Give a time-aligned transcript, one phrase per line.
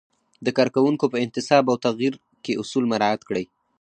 [0.45, 2.13] د کارکوونکو په انتصاب او تغیر
[2.43, 3.45] کې اصول مراعت کړئ.